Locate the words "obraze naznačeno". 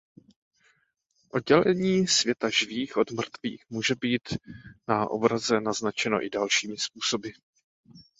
5.09-6.25